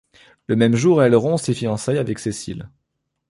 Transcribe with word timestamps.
Le 0.47 0.55
même 0.55 0.73
jour, 0.75 1.03
elle 1.03 1.15
rompt 1.15 1.37
ses 1.39 1.53
fiançailles 1.53 1.99
avec 1.99 2.17
Cecil. 2.17 2.67